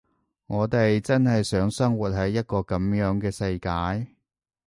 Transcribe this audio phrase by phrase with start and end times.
[0.47, 4.11] 我哋真係想生活喺一個噉樣嘅世界？